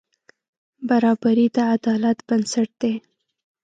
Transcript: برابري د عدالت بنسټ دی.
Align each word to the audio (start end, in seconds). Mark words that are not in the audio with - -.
برابري 0.89 1.47
د 1.55 1.57
عدالت 1.75 2.17
بنسټ 2.27 2.69
دی. 2.81 2.93